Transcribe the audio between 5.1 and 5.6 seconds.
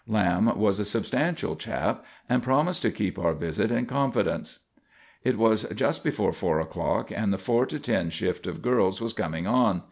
It